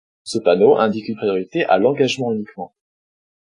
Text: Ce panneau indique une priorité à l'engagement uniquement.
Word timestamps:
Ce 0.23 0.39
panneau 0.39 0.79
indique 0.79 1.09
une 1.09 1.15
priorité 1.15 1.63
à 1.65 1.77
l'engagement 1.77 2.33
uniquement. 2.33 2.73